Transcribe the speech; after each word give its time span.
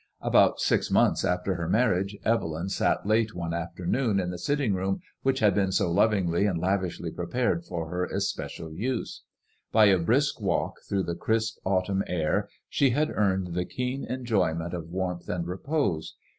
About 0.21 0.59
six 0.59 0.89
months 0.89 1.23
after 1.23 1.53
her 1.57 1.69
marriage 1.69 2.17
Evelyn 2.25 2.69
sat 2.69 3.05
late 3.05 3.35
one 3.35 3.53
afternoon 3.53 4.19
in 4.19 4.31
the 4.31 4.39
sitting 4.39 4.73
room 4.73 4.99
which 5.21 5.41
had 5.41 5.53
been 5.53 5.71
so 5.71 5.91
lovingly 5.91 6.47
and 6.47 6.57
lavishly 6.59 7.11
prepared 7.11 7.63
for 7.65 7.87
her 7.89 8.05
especial 8.07 8.73
use. 8.73 9.21
By 9.71 9.85
a 9.89 9.99
brisk 9.99 10.41
walk 10.41 10.77
through 10.89 11.03
the 11.03 11.13
crisp 11.13 11.59
autumn 11.63 12.03
air 12.07 12.49
she 12.67 12.89
had 12.89 13.11
earned 13.11 13.53
the 13.53 13.63
keen 13.63 14.03
enjoyment 14.05 14.73
of 14.73 14.89
warmth 14.89 15.29
and 15.29 15.45
repose. 15.47 16.15